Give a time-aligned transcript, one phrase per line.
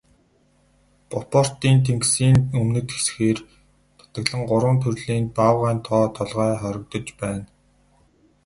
[1.09, 3.39] Бофортын тэнгисийн өмнөд хэсгээр
[3.97, 7.45] нутагладаг гурван төрлийн баавгайн тоо толгой хорогдож байна.